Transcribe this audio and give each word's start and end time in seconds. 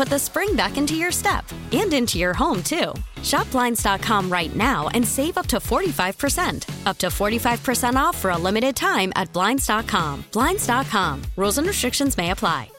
put 0.00 0.08
the 0.08 0.18
spring 0.18 0.56
back 0.56 0.78
into 0.78 0.94
your 0.94 1.12
step 1.12 1.44
and 1.72 1.92
into 1.92 2.18
your 2.18 2.32
home, 2.32 2.62
too. 2.62 2.94
Shop 3.22 3.50
Blinds.com 3.50 4.32
right 4.32 4.56
now 4.56 4.88
and 4.94 5.06
save 5.06 5.36
up 5.36 5.46
to 5.48 5.58
45%. 5.58 6.86
Up 6.86 6.96
to 6.96 7.08
45% 7.08 7.96
off 7.96 8.16
for 8.16 8.30
a 8.30 8.38
limited 8.38 8.74
time 8.74 9.12
at 9.14 9.30
Blinds.com. 9.34 10.24
Blinds.com. 10.32 11.20
Rules 11.36 11.58
and 11.58 11.66
restrictions 11.66 12.16
may 12.16 12.30
apply. 12.30 12.70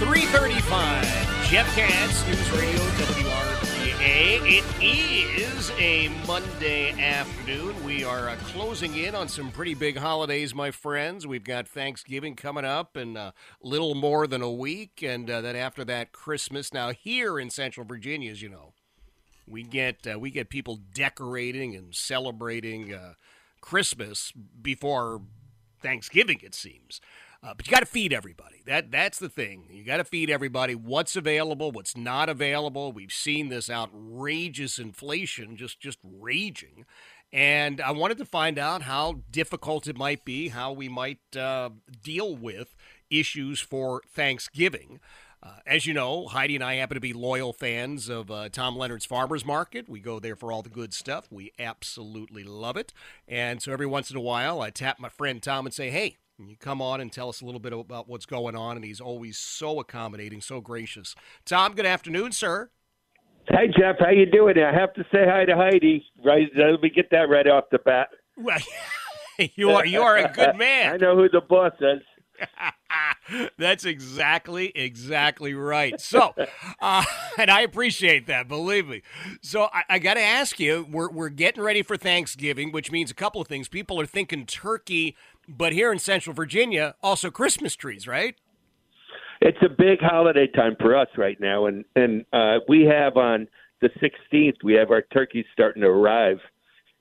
335 0.00 1.04
Jeff 1.48 1.76
Katz, 1.76 2.26
News 2.26 2.50
Radio 2.50 3.53
WRVA. 4.04 4.62
It 4.82 5.40
is 5.40 5.70
a 5.78 6.08
Monday 6.26 6.90
afternoon. 6.92 7.82
We 7.84 8.04
are 8.04 8.28
uh, 8.28 8.36
closing 8.36 8.94
in 8.96 9.14
on 9.14 9.28
some 9.28 9.50
pretty 9.50 9.72
big 9.72 9.96
holidays, 9.96 10.54
my 10.54 10.70
friends. 10.70 11.26
We've 11.26 11.42
got 11.42 11.66
Thanksgiving 11.66 12.36
coming 12.36 12.66
up 12.66 12.98
in 12.98 13.16
a 13.16 13.32
little 13.62 13.94
more 13.94 14.26
than 14.26 14.42
a 14.42 14.50
week, 14.50 15.02
and 15.02 15.30
uh, 15.30 15.40
then 15.40 15.56
after 15.56 15.86
that, 15.86 16.12
Christmas. 16.12 16.74
Now, 16.74 16.90
here 16.90 17.38
in 17.38 17.48
Central 17.48 17.86
Virginia, 17.86 18.30
as 18.30 18.42
you 18.42 18.50
know, 18.50 18.74
we 19.48 19.62
get 19.62 20.06
uh, 20.06 20.18
we 20.18 20.30
get 20.30 20.50
people 20.50 20.80
decorating 20.92 21.74
and 21.74 21.94
celebrating 21.94 22.92
uh, 22.92 23.14
Christmas 23.62 24.32
before 24.60 25.22
Thanksgiving. 25.80 26.40
It 26.42 26.54
seems. 26.54 27.00
Uh, 27.44 27.52
but 27.54 27.66
you 27.66 27.70
got 27.70 27.80
to 27.80 27.86
feed 27.86 28.12
everybody. 28.12 28.62
That 28.64 28.90
that's 28.90 29.18
the 29.18 29.28
thing. 29.28 29.66
You 29.70 29.84
got 29.84 29.98
to 29.98 30.04
feed 30.04 30.30
everybody. 30.30 30.74
What's 30.74 31.14
available? 31.14 31.70
What's 31.70 31.96
not 31.96 32.30
available? 32.30 32.90
We've 32.90 33.12
seen 33.12 33.50
this 33.50 33.68
outrageous 33.68 34.78
inflation 34.78 35.56
just 35.56 35.78
just 35.78 35.98
raging, 36.02 36.86
and 37.32 37.82
I 37.82 37.90
wanted 37.90 38.16
to 38.18 38.24
find 38.24 38.58
out 38.58 38.82
how 38.82 39.20
difficult 39.30 39.86
it 39.86 39.98
might 39.98 40.24
be, 40.24 40.48
how 40.48 40.72
we 40.72 40.88
might 40.88 41.36
uh, 41.36 41.70
deal 42.02 42.34
with 42.34 42.74
issues 43.10 43.60
for 43.60 44.00
Thanksgiving. 44.08 45.00
Uh, 45.42 45.56
as 45.66 45.84
you 45.84 45.92
know, 45.92 46.26
Heidi 46.26 46.54
and 46.54 46.64
I 46.64 46.76
happen 46.76 46.94
to 46.94 47.02
be 47.02 47.12
loyal 47.12 47.52
fans 47.52 48.08
of 48.08 48.30
uh, 48.30 48.48
Tom 48.48 48.78
Leonard's 48.78 49.04
Farmers 49.04 49.44
Market. 49.44 49.90
We 49.90 50.00
go 50.00 50.18
there 50.18 50.36
for 50.36 50.50
all 50.50 50.62
the 50.62 50.70
good 50.70 50.94
stuff. 50.94 51.30
We 51.30 51.52
absolutely 51.58 52.44
love 52.44 52.78
it. 52.78 52.94
And 53.28 53.60
so 53.60 53.70
every 53.70 53.84
once 53.84 54.10
in 54.10 54.16
a 54.16 54.22
while, 54.22 54.62
I 54.62 54.70
tap 54.70 54.98
my 54.98 55.10
friend 55.10 55.42
Tom 55.42 55.66
and 55.66 55.74
say, 55.74 55.90
hey, 55.90 56.16
and 56.38 56.48
you 56.48 56.56
come 56.56 56.82
on 56.82 57.00
and 57.00 57.12
tell 57.12 57.28
us 57.28 57.40
a 57.40 57.44
little 57.44 57.60
bit 57.60 57.72
about 57.72 58.08
what's 58.08 58.26
going 58.26 58.56
on, 58.56 58.76
and 58.76 58.84
he's 58.84 59.00
always 59.00 59.38
so 59.38 59.80
accommodating, 59.80 60.40
so 60.40 60.60
gracious. 60.60 61.14
Tom, 61.44 61.74
good 61.74 61.86
afternoon, 61.86 62.32
sir. 62.32 62.70
Hey 63.48 63.68
Jeff, 63.78 63.96
how 64.00 64.10
you 64.10 64.26
doing? 64.26 64.56
I 64.58 64.72
have 64.72 64.94
to 64.94 65.02
say 65.12 65.26
hi 65.26 65.44
to 65.44 65.54
Heidi. 65.54 66.04
Right, 66.24 66.48
let 66.56 66.80
me 66.80 66.88
get 66.88 67.10
that 67.10 67.28
right 67.28 67.46
off 67.46 67.64
the 67.70 67.78
bat. 67.78 68.08
Well, 68.36 68.58
you 69.54 69.70
are 69.70 69.84
you 69.84 70.00
are 70.00 70.16
a 70.16 70.32
good 70.32 70.56
man. 70.58 70.94
I 70.94 70.96
know 70.96 71.14
who 71.14 71.28
the 71.28 71.42
boss 71.42 71.72
is. 71.80 72.02
That's 73.58 73.84
exactly, 73.84 74.72
exactly 74.74 75.54
right. 75.54 76.00
So, 76.00 76.34
uh, 76.80 77.04
and 77.38 77.50
I 77.50 77.60
appreciate 77.60 78.26
that, 78.26 78.48
believe 78.48 78.88
me. 78.88 79.02
So, 79.40 79.68
I, 79.72 79.84
I 79.88 79.98
got 79.98 80.14
to 80.14 80.20
ask 80.20 80.58
you, 80.58 80.86
we're, 80.90 81.10
we're 81.10 81.28
getting 81.28 81.62
ready 81.62 81.82
for 81.82 81.96
Thanksgiving, 81.96 82.72
which 82.72 82.90
means 82.90 83.10
a 83.10 83.14
couple 83.14 83.40
of 83.40 83.48
things. 83.48 83.68
People 83.68 84.00
are 84.00 84.06
thinking 84.06 84.46
turkey, 84.46 85.16
but 85.48 85.72
here 85.72 85.92
in 85.92 85.98
Central 85.98 86.34
Virginia, 86.34 86.94
also 87.02 87.30
Christmas 87.30 87.76
trees, 87.76 88.06
right? 88.06 88.36
It's 89.40 89.58
a 89.62 89.68
big 89.68 90.00
holiday 90.00 90.46
time 90.46 90.76
for 90.80 90.96
us 90.96 91.08
right 91.16 91.38
now, 91.40 91.66
and 91.66 91.84
and 91.96 92.24
uh, 92.32 92.58
we 92.68 92.82
have 92.84 93.16
on 93.16 93.48
the 93.80 93.90
16th 94.00 94.62
we 94.62 94.74
have 94.74 94.90
our 94.90 95.02
turkeys 95.02 95.44
starting 95.52 95.82
to 95.82 95.88
arrive, 95.88 96.38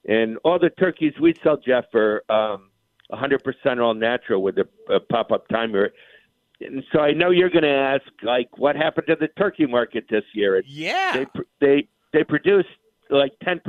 and 0.07 0.37
all 0.43 0.59
the 0.59 0.71
turkeys 0.71 1.13
we 1.21 1.35
sell, 1.43 1.57
Jeff, 1.57 1.85
are 1.93 2.23
um, 2.29 2.69
100% 3.11 3.81
all 3.81 3.93
natural 3.93 4.41
with 4.41 4.57
a, 4.57 4.67
a 4.93 4.99
pop-up 4.99 5.47
timer. 5.47 5.91
And 6.59 6.83
so 6.91 6.99
I 6.99 7.11
know 7.11 7.29
you're 7.29 7.49
going 7.49 7.63
to 7.63 7.69
ask, 7.69 8.03
like, 8.23 8.57
what 8.57 8.75
happened 8.75 9.07
to 9.07 9.15
the 9.15 9.27
turkey 9.27 9.65
market 9.65 10.05
this 10.09 10.23
year? 10.33 10.57
And 10.57 10.65
yeah, 10.67 11.13
they 11.13 11.25
they 11.59 11.87
they 12.13 12.23
produced 12.23 12.69
like 13.09 13.33
10% 13.45 13.59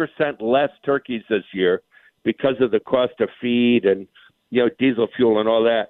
less 0.41 0.71
turkeys 0.85 1.23
this 1.29 1.43
year 1.53 1.83
because 2.25 2.55
of 2.61 2.71
the 2.71 2.81
cost 2.81 3.15
of 3.21 3.29
feed 3.41 3.85
and 3.85 4.07
you 4.55 4.63
know 4.63 4.71
diesel 4.79 5.09
fuel 5.17 5.41
and 5.41 5.49
all 5.49 5.63
that. 5.65 5.89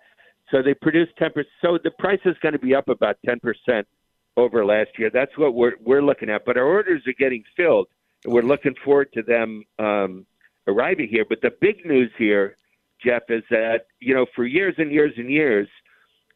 So 0.51 0.63
they 0.63 0.75
produced 0.75 1.13
10%. 1.21 1.31
So 1.63 1.79
the 1.83 1.91
price 1.99 2.21
is 2.25 2.37
going 2.43 2.53
to 2.53 2.59
be 2.59 2.75
up 2.75 2.89
about 2.89 3.17
10% 3.27 3.85
over 4.37 4.65
last 4.65 4.91
year. 4.99 5.11
That's 5.13 5.37
what 5.37 5.55
we're 5.55 5.75
we're 5.85 6.03
looking 6.03 6.31
at. 6.31 6.45
But 6.45 6.57
our 6.57 6.65
orders 6.65 7.03
are 7.07 7.15
getting 7.19 7.45
filled, 7.57 7.89
and 8.25 8.33
we're 8.33 8.43
looking 8.43 8.75
forward 8.85 9.13
to 9.15 9.23
them 9.23 9.65
um, 9.79 10.27
arriving 10.67 11.09
here. 11.09 11.25
But 11.29 11.41
the 11.43 11.53
big 11.61 11.85
news 11.85 12.11
here 12.19 12.57
Jeff, 13.05 13.23
is 13.29 13.43
that 13.51 13.87
you 14.01 14.15
know 14.15 14.27
for 14.35 14.45
years 14.45 14.75
and 14.79 14.91
years 14.91 15.13
and 15.17 15.31
years 15.31 15.69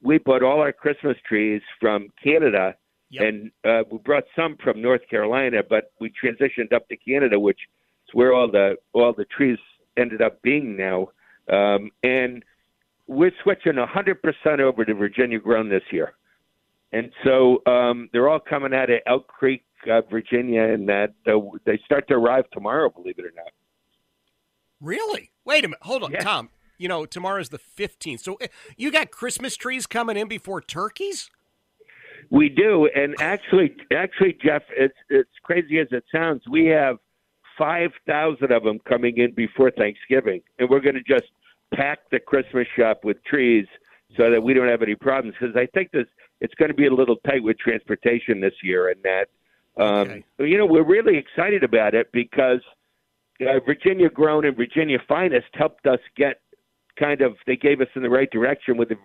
we 0.03 0.19
bought 0.19 0.43
all 0.43 0.61
our 0.61 0.73
Christmas 0.73 1.17
trees 1.27 1.63
from 1.81 2.09
Canada, 2.23 2.75
Yep. 3.11 3.25
and 3.25 3.51
uh, 3.65 3.83
we 3.91 3.99
brought 3.99 4.25
some 4.37 4.57
from 4.63 4.83
North 4.83 5.01
Carolina, 5.09 5.63
but 5.69 5.93
we 5.99 6.13
transitioned 6.23 6.75
up 6.75 6.87
to 6.91 6.97
Canada, 6.97 7.41
which 7.41 7.59
is 8.07 8.15
where 8.15 8.35
all 8.35 8.51
the 8.51 8.77
all 8.93 9.15
the 9.15 9.25
trees 9.25 9.59
ended 9.97 10.21
up 10.21 10.43
being 10.43 10.77
now. 10.77 11.09
Um, 11.51 11.91
and 12.03 12.45
we're 13.07 13.33
switching 13.43 13.75
100% 13.75 14.61
over 14.61 14.85
to 14.85 14.95
Virginia 14.95 15.39
grown 15.39 15.69
this 15.69 15.83
year. 15.91 16.13
And 16.93 17.11
so 17.25 17.63
um, 17.67 18.09
they're 18.13 18.29
all 18.29 18.41
coming 18.41 18.75
out 18.75 18.91
of 18.91 19.01
Elk 19.07 19.27
Creek, 19.29 19.65
uh, 19.91 20.03
Virginia, 20.11 20.63
and 20.63 20.89
that 20.89 21.15
uh, 21.27 21.39
they 21.65 21.79
start 21.85 22.09
to 22.09 22.15
arrive 22.15 22.45
tomorrow, 22.53 22.89
believe 22.91 23.19
it 23.19 23.25
or 23.25 23.33
not. 23.37 23.53
Really? 24.81 25.33
Wait 25.45 25.65
a 25.65 25.69
minute. 25.69 25.83
Hold 25.83 26.05
on, 26.05 26.13
Yeah. 26.13 26.21
Tom. 26.21 26.51
You 26.79 26.87
know, 26.87 27.05
tomorrow's 27.07 27.49
the 27.49 27.59
15th. 27.59 28.21
So 28.21 28.37
eh, 28.37 28.47
you 28.77 28.93
got 28.93 29.11
Christmas 29.11 29.57
trees 29.57 29.87
coming 29.87 30.17
in 30.17 30.29
before 30.29 30.61
turkeys? 30.61 31.29
We 32.31 32.49
do, 32.49 32.89
and 32.95 33.15
actually, 33.21 33.75
actually, 33.93 34.37
Jeff, 34.45 34.63
it's 34.77 34.95
it's 35.09 35.31
crazy 35.43 35.79
as 35.79 35.89
it 35.93 36.05
sounds. 36.13 36.43
We 36.49 36.67
have 36.67 36.99
five 37.57 37.91
thousand 38.07 38.53
of 38.53 38.65
them 38.65 38.81
coming 38.87 39.17
in 39.17 39.33
before 39.33 39.71
Thanksgiving, 39.71 40.43
and 40.59 40.69
we're 40.69 40.81
going 40.81 40.97
to 40.97 41.03
just 41.03 41.31
pack 41.75 41.99
the 42.11 42.19
Christmas 42.21 42.67
shop 42.77 43.05
with 43.05 43.23
trees 43.25 43.67
so 44.17 44.31
that 44.31 44.43
we 44.43 44.55
don't 44.55 44.69
have 44.69 44.83
any 44.83 44.95
problems. 44.95 45.35
Because 45.39 45.57
I 45.57 45.67
think 45.67 45.91
this 45.93 46.07
it's 46.41 46.55
going 46.55 46.71
to 46.71 46.75
be 46.77 46.87
a 46.87 46.95
little 46.95 47.17
tight 47.27 47.43
with 47.43 47.59
transportation 47.59 48.41
this 48.41 48.55
year, 48.63 48.91
and 48.91 49.03
that 49.03 49.27
um, 49.83 50.09
Okay. 50.09 50.25
you 50.39 50.57
know 50.59 50.67
we're 50.67 50.85
really 50.87 51.17
excited 51.19 51.63
about 51.65 51.95
it 51.95 52.11
because 52.13 52.61
uh, 53.41 53.61
Virginia 53.65 54.09
Grown 54.09 54.45
and 54.45 54.57
Virginia 54.57 54.99
Finest 55.07 55.47
helped 55.55 55.87
us 55.87 56.01
get 56.17 56.41
kind 56.99 57.21
of 57.21 57.37
they 57.47 57.57
gave 57.57 57.81
us 57.81 57.89
in 57.95 58.03
the 58.03 58.11
right 58.11 58.31
direction 58.31 58.77
with 58.77 58.89
the 58.89 58.97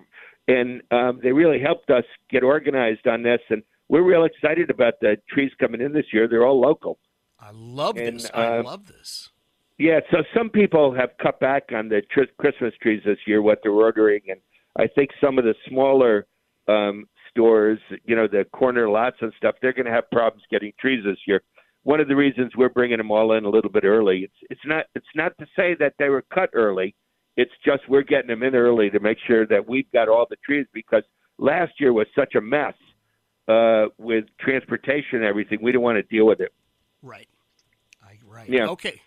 and 0.48 0.82
um, 0.92 1.20
they 1.22 1.32
really 1.32 1.60
helped 1.60 1.90
us 1.92 2.04
get 2.30 2.44
organized 2.44 3.08
on 3.08 3.22
this 3.24 3.40
and 3.50 3.62
we're 3.88 4.02
real 4.02 4.24
excited 4.26 4.70
about 4.72 4.96
the 5.00 5.16
trees 5.30 5.52
coming 5.60 5.80
in 5.80 5.94
this 5.94 6.06
year 6.12 6.28
they're 6.28 6.46
all 6.46 6.60
local 6.60 6.98
I 7.40 7.52
love 7.54 7.98
And, 7.98 8.20
this. 8.20 8.32
I 8.34 8.58
uh, 8.58 8.64
love 8.64 8.88
this. 8.88 9.30
Yeah, 9.78 10.00
so 10.12 10.18
some 10.36 10.50
people 10.50 10.94
have 10.94 11.10
cut 11.22 11.40
back 11.40 11.70
on 11.74 11.90
the 11.90 12.02
tr- 12.12 12.32
Christmas 12.38 12.74
trees 12.82 13.02
this 13.06 13.18
year, 13.26 13.42
what 13.42 13.60
they're 13.64 13.72
ordering, 13.72 14.22
and 14.28 14.40
I 14.78 14.88
think 14.88 15.10
some 15.20 15.38
of 15.38 15.46
the 15.46 15.56
smaller 15.68 16.26
um, 16.68 17.06
stores, 17.30 17.80
you 18.06 18.16
know, 18.16 18.28
the 18.28 18.46
corner 18.54 18.90
lots 18.90 19.18
and 19.22 19.34
stuff, 19.38 19.56
they're 19.62 19.74
going 19.74 19.86
to 19.86 19.92
have 19.92 20.10
problems 20.12 20.44
getting 20.52 20.72
trees 20.80 21.04
this 21.04 21.18
year. 21.28 21.42
One 21.84 22.00
of 22.00 22.08
the 22.08 22.16
reasons 22.16 22.52
we're 22.56 22.70
bringing 22.70 22.98
them 22.98 23.12
all 23.12 23.34
in 23.34 23.46
a 23.46 23.50
little 23.50 23.70
bit 23.70 23.84
early. 23.84 24.20
It's 24.20 24.34
it's 24.50 24.62
not 24.66 24.86
it's 24.96 25.06
not 25.16 25.38
to 25.40 25.46
say 25.54 25.76
that 25.80 25.94
they 26.00 26.08
were 26.08 26.24
cut 26.34 26.50
early. 26.54 26.96
It's 27.36 27.52
just 27.66 27.82
we're 27.90 28.04
getting 28.04 28.30
them 28.30 28.44
in 28.44 28.56
early 28.56 28.90
to 28.92 29.00
make 29.00 29.18
sure 29.28 29.46
that 29.48 29.68
we've 29.68 29.92
got 29.92 30.08
all 30.08 30.26
the 30.30 30.38
trees 30.46 30.66
because 30.74 31.04
last 31.38 31.74
year 31.80 31.92
was 31.92 32.08
such 32.16 32.36
a 32.36 32.42
mess 32.42 32.76
uh, 33.50 33.88
with 33.98 34.26
transportation 34.40 35.16
and 35.16 35.26
everything. 35.26 35.60
We 35.62 35.74
don't 35.74 35.82
want 35.82 35.98
to 35.98 36.04
deal 36.04 36.26
with 36.26 36.40
it. 36.40 36.54
Right. 37.02 37.28
I, 38.02 38.18
right. 38.26 38.50
Yeah. 38.50 38.68
Okay. 38.68 39.02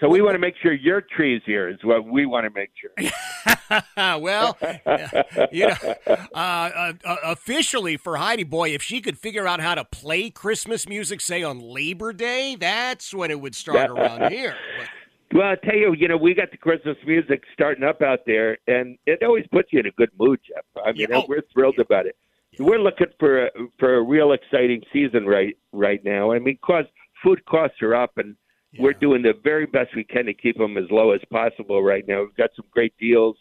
So 0.00 0.08
we 0.08 0.22
want 0.22 0.34
to 0.34 0.38
make 0.38 0.54
sure 0.62 0.72
your 0.72 1.02
tree's 1.02 1.42
here 1.44 1.68
is 1.68 1.76
what 1.82 2.06
we 2.06 2.24
want 2.24 2.46
to 2.46 2.50
make 2.50 2.70
sure. 2.74 3.82
well, 4.18 4.56
you 5.52 5.68
know, 5.68 5.94
uh, 6.06 6.16
uh, 6.34 6.92
uh, 7.04 7.16
officially 7.22 7.98
for 7.98 8.16
Heidi 8.16 8.44
Boy, 8.44 8.70
if 8.70 8.82
she 8.82 9.02
could 9.02 9.18
figure 9.18 9.46
out 9.46 9.60
how 9.60 9.74
to 9.74 9.84
play 9.84 10.30
Christmas 10.30 10.88
music, 10.88 11.20
say 11.20 11.42
on 11.42 11.60
Labor 11.60 12.14
Day, 12.14 12.56
that's 12.56 13.12
when 13.12 13.30
it 13.30 13.42
would 13.42 13.54
start 13.54 13.90
around 13.90 14.32
here. 14.32 14.56
But, 14.78 15.38
Well, 15.38 15.48
I 15.48 15.56
tell 15.56 15.76
you, 15.76 15.92
you 15.92 16.08
know, 16.08 16.16
we 16.16 16.32
got 16.32 16.50
the 16.50 16.56
Christmas 16.56 16.96
music 17.06 17.42
starting 17.52 17.84
up 17.84 18.00
out 18.00 18.20
there, 18.26 18.56
and 18.66 18.96
it 19.04 19.22
always 19.22 19.46
puts 19.52 19.70
you 19.70 19.80
in 19.80 19.86
a 19.86 19.92
good 19.92 20.10
mood, 20.18 20.40
Jeff. 20.48 20.64
I 20.82 20.92
mean, 20.92 21.08
Yeah, 21.10 21.18
oh, 21.18 21.26
we're 21.28 21.42
thrilled 21.52 21.74
yeah. 21.76 21.82
about 21.82 22.06
it. 22.06 22.16
We're 22.58 22.80
looking 22.80 23.06
for 23.18 23.46
a, 23.46 23.50
for 23.78 23.96
a 23.96 24.02
real 24.02 24.32
exciting 24.32 24.82
season 24.92 25.26
right 25.26 25.56
right 25.72 26.02
now. 26.04 26.32
I 26.32 26.38
mean, 26.38 26.58
cause 26.64 26.84
food 27.22 27.44
costs 27.44 27.80
are 27.82 27.94
up, 27.94 28.12
and 28.16 28.34
we're 28.78 28.92
doing 28.92 29.22
the 29.22 29.32
very 29.42 29.66
best 29.66 29.94
we 29.96 30.04
can 30.04 30.26
to 30.26 30.34
keep 30.34 30.56
them 30.56 30.76
as 30.76 30.84
low 30.90 31.10
as 31.12 31.20
possible 31.30 31.82
right 31.82 32.06
now. 32.06 32.20
We've 32.22 32.36
got 32.36 32.50
some 32.54 32.66
great 32.70 32.94
deals, 32.98 33.36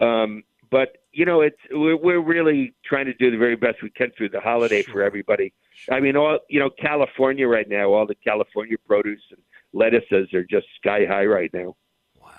um, 0.00 0.42
but 0.70 0.98
you 1.12 1.24
know, 1.24 1.40
it's 1.42 1.56
we're, 1.70 1.96
we're 1.96 2.20
really 2.20 2.74
trying 2.84 3.06
to 3.06 3.14
do 3.14 3.30
the 3.30 3.36
very 3.38 3.56
best 3.56 3.82
we 3.82 3.90
can 3.90 4.10
through 4.16 4.30
the 4.30 4.40
holiday 4.40 4.82
for 4.82 4.92
Sure. 4.92 5.02
everybody. 5.02 5.52
I 5.90 6.00
mean, 6.00 6.16
all 6.16 6.38
you 6.48 6.58
know, 6.60 6.70
California 6.70 7.46
right 7.46 7.68
now, 7.68 7.92
all 7.92 8.06
the 8.06 8.14
California 8.16 8.76
produce 8.86 9.22
and 9.30 9.40
lettuces 9.72 10.32
are 10.34 10.44
just 10.44 10.66
sky 10.80 11.04
high 11.08 11.24
right 11.26 11.50
now. 11.54 11.76
wow. 12.20 12.30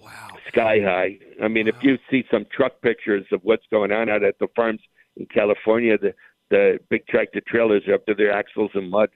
Wow. 0.00 0.28
Sky 0.48 0.78
high. 0.80 1.18
I 1.42 1.48
mean, 1.48 1.66
if 1.66 1.74
you 1.82 1.98
see 2.10 2.24
some 2.30 2.46
truck 2.54 2.80
pictures 2.82 3.26
of 3.32 3.40
what's 3.42 3.64
going 3.70 3.90
on 3.90 4.08
out 4.08 4.22
at 4.22 4.38
the 4.38 4.46
farms 4.54 4.80
in 5.16 5.26
California, 5.26 5.98
the 5.98 6.14
the 6.50 6.78
big 6.88 7.04
tractor 7.08 7.40
trailers 7.46 7.82
are 7.88 7.94
up 7.94 8.06
to 8.06 8.14
their 8.14 8.30
axles 8.32 8.70
in 8.74 8.88
mud. 8.88 9.08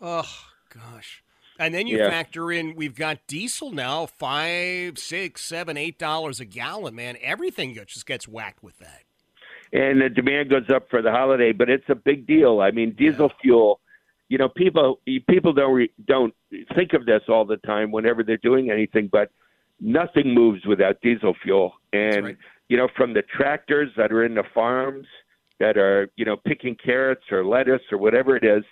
Oh, 0.00 0.28
gosh. 0.68 1.22
And 1.58 1.74
then 1.74 1.86
you 1.86 1.98
Yeah. 1.98 2.10
factor 2.10 2.52
in 2.52 2.74
we've 2.74 2.94
got 2.94 3.26
diesel 3.26 3.70
now 3.72 4.06
five, 4.06 4.98
six, 4.98 5.42
seven, 5.44 5.76
eight 5.76 5.98
dollars 5.98 6.40
a 6.40 6.44
gallon. 6.44 6.94
Man, 6.94 7.16
everything 7.22 7.74
just 7.74 8.06
gets 8.06 8.28
whacked 8.28 8.62
with 8.62 8.78
that. 8.78 9.02
and 9.72 10.00
the 10.00 10.08
demand 10.08 10.48
goes 10.48 10.70
up 10.70 10.88
for 10.88 11.02
the 11.02 11.10
holiday. 11.10 11.52
But 11.52 11.68
it's 11.68 11.88
a 11.88 11.94
big 11.96 12.26
deal. 12.26 12.60
I 12.60 12.70
mean, 12.70 12.92
diesel 12.92 13.32
fuel. 13.42 13.80
You 14.28 14.38
know, 14.38 14.48
people 14.48 15.00
people 15.28 15.52
don't 15.52 15.74
re, 15.74 15.90
don't 16.06 16.34
think 16.74 16.92
of 16.92 17.04
this 17.06 17.22
all 17.28 17.44
the 17.44 17.56
time 17.58 17.90
whenever 17.90 18.22
they're 18.22 18.36
doing 18.36 18.70
anything, 18.70 19.08
but 19.10 19.30
nothing 19.80 20.34
moves 20.34 20.64
without 20.66 21.00
diesel 21.00 21.34
fuel. 21.42 21.74
And 21.92 22.24
right. 22.24 22.36
you 22.68 22.76
know, 22.76 22.88
from 22.96 23.12
the 23.14 23.22
tractors 23.22 23.90
that 23.96 24.12
are 24.12 24.24
in 24.24 24.34
the 24.34 24.44
farms 24.54 25.06
that 25.58 25.76
are 25.76 26.10
you 26.16 26.24
know 26.24 26.36
picking 26.36 26.74
carrots 26.76 27.24
or 27.30 27.44
lettuce 27.44 27.82
or 27.90 27.98
whatever 27.98 28.36
it 28.36 28.44
is, 28.44 28.64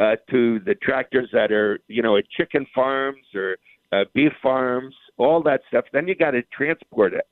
uh, 0.00 0.16
to 0.30 0.60
the 0.60 0.74
tractors 0.76 1.28
that 1.32 1.52
are 1.52 1.80
you 1.88 2.02
know 2.02 2.16
at 2.16 2.24
chicken 2.30 2.66
farms 2.74 3.24
or 3.34 3.56
uh, 3.92 4.04
beef 4.14 4.32
farms, 4.42 4.94
all 5.16 5.42
that 5.42 5.60
stuff. 5.68 5.84
Then 5.92 6.06
you 6.08 6.14
got 6.14 6.32
to 6.32 6.42
transport 6.52 7.14
it 7.14 7.26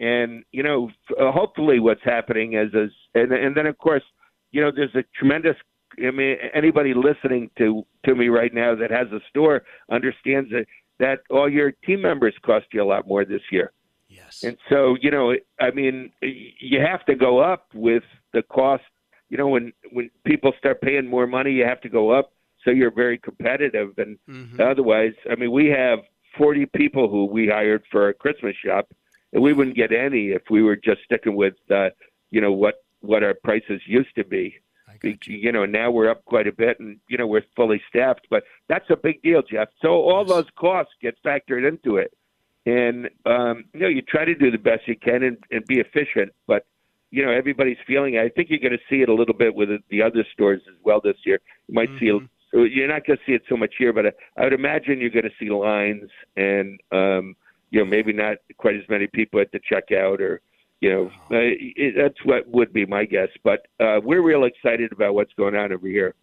and 0.00 0.44
you 0.52 0.62
know 0.62 0.90
uh, 1.20 1.30
hopefully 1.32 1.78
what's 1.78 2.02
happening 2.04 2.54
is 2.54 2.68
is 2.74 2.90
and, 3.14 3.32
and 3.32 3.56
then 3.56 3.66
of 3.66 3.76
course 3.78 4.02
you 4.50 4.60
know 4.60 4.70
there's 4.74 4.94
a 4.94 5.04
tremendous 5.14 5.56
i 5.98 6.10
mean 6.10 6.36
anybody 6.54 6.94
listening 6.94 7.50
to 7.58 7.84
to 8.04 8.14
me 8.14 8.28
right 8.28 8.54
now 8.54 8.74
that 8.74 8.90
has 8.90 9.06
a 9.12 9.20
store 9.28 9.62
understands 9.90 10.50
that 10.50 10.64
that 10.98 11.18
all 11.30 11.48
your 11.48 11.72
team 11.84 12.00
members 12.00 12.34
cost 12.44 12.66
you 12.72 12.82
a 12.82 12.84
lot 12.84 13.06
more 13.06 13.24
this 13.24 13.42
year 13.50 13.72
Yes. 14.08 14.42
and 14.42 14.56
so 14.68 14.96
you 15.00 15.10
know 15.10 15.34
i 15.60 15.70
mean 15.70 16.10
you 16.22 16.80
have 16.80 17.04
to 17.06 17.14
go 17.14 17.38
up 17.40 17.66
with 17.74 18.02
the 18.32 18.42
cost 18.42 18.82
you 19.32 19.38
know 19.38 19.48
when 19.54 19.72
when 19.96 20.06
people 20.30 20.52
start 20.62 20.76
paying 20.82 21.06
more 21.16 21.26
money 21.26 21.52
you 21.58 21.64
have 21.72 21.80
to 21.86 21.88
go 21.88 22.04
up 22.18 22.26
so 22.64 22.70
you're 22.70 22.92
very 23.04 23.18
competitive 23.18 23.90
and 24.02 24.12
Mhm. 24.28 24.60
Otherwise, 24.70 25.14
I 25.28 25.34
mean, 25.40 25.50
we 25.50 25.66
have 25.82 25.98
40 26.38 26.66
people 26.66 27.08
who 27.12 27.22
we 27.36 27.48
hired 27.48 27.82
for 27.90 28.02
a 28.08 28.14
Christmas 28.14 28.54
shop, 28.64 28.86
and 29.32 29.42
we 29.42 29.52
wouldn't 29.52 29.74
get 29.82 29.90
any 29.90 30.24
if 30.38 30.42
we 30.48 30.60
were 30.62 30.76
just 30.88 31.00
sticking 31.08 31.34
with, 31.34 31.56
uh, 31.78 31.90
you 32.30 32.40
know, 32.40 32.52
what 32.52 32.76
what 33.00 33.24
our 33.24 33.34
prices 33.48 33.80
used 33.98 34.14
to 34.20 34.24
be. 34.36 34.44
I 34.88 34.94
Be- 35.02 35.18
you. 35.26 35.36
You 35.46 35.50
know, 35.56 35.64
now 35.80 35.88
we're 35.90 36.08
up 36.14 36.24
quite 36.32 36.46
a 36.46 36.52
bit, 36.64 36.78
and 36.78 36.90
you 37.10 37.16
know, 37.18 37.26
we're 37.26 37.46
fully 37.56 37.80
staffed. 37.90 38.26
But 38.30 38.44
that's 38.68 38.88
a 38.90 38.96
big 39.08 39.16
deal, 39.22 39.42
Jeff. 39.42 39.68
So 39.84 39.88
all 40.10 40.22
Yes. 40.24 40.28
those 40.34 40.50
costs 40.64 40.94
get 41.06 41.14
factored 41.24 41.64
into 41.72 41.90
it, 41.96 42.10
and 42.64 43.10
um, 43.26 43.64
you 43.74 43.80
know, 43.80 43.88
you 43.96 44.02
try 44.02 44.24
to 44.24 44.36
do 44.44 44.48
the 44.52 44.64
best 44.70 44.86
you 44.86 44.94
can 45.08 45.20
and, 45.28 45.36
and 45.50 45.64
be 45.66 45.78
efficient, 45.80 46.30
but. 46.46 46.62
You 47.12 47.24
know, 47.24 47.30
everybody's 47.30 47.76
feeling. 47.86 48.14
it. 48.14 48.22
I 48.22 48.30
think 48.30 48.48
you're 48.50 48.58
going 48.58 48.72
to 48.72 48.84
see 48.90 49.02
it 49.02 49.08
a 49.08 49.14
little 49.14 49.34
bit 49.34 49.54
with 49.54 49.68
the 49.90 50.02
other 50.02 50.24
stores 50.32 50.62
as 50.66 50.74
well 50.82 51.00
this 51.00 51.18
year. 51.24 51.38
You 51.68 51.74
might 51.74 51.90
see 52.00 52.06
Mhm. 52.06 52.28
so 52.50 52.64
you're 52.64 52.88
not 52.88 53.06
going 53.06 53.18
to 53.18 53.24
see 53.24 53.32
it 53.32 53.42
so 53.48 53.56
much 53.56 53.74
here, 53.78 53.92
but 53.92 54.06
I, 54.06 54.12
I 54.38 54.44
would 54.44 54.52
imagine 54.52 55.00
you're 55.00 55.10
going 55.10 55.24
to 55.32 55.36
see 55.38 55.48
lines 55.50 56.10
and 56.36 56.80
um, 56.90 57.36
you 57.70 57.78
know 57.80 57.84
maybe 57.86 58.12
not 58.12 58.38
quite 58.56 58.76
as 58.76 58.88
many 58.88 59.06
people 59.06 59.40
at 59.40 59.50
the 59.52 59.60
checkout 59.60 60.20
or 60.20 60.40
you 60.80 60.90
know 60.90 61.04
uh, 61.30 61.52
it, 61.84 61.94
that's 61.96 62.24
what 62.24 62.48
would 62.48 62.72
be 62.72 62.84
my 62.86 63.04
guess. 63.04 63.28
But 63.44 63.66
uh, 63.78 64.00
we're 64.02 64.22
real 64.22 64.44
excited 64.44 64.90
about 64.92 65.14
what's 65.14 65.32
going 65.34 65.54
on 65.54 65.72
over 65.72 65.86
here. 65.86 66.14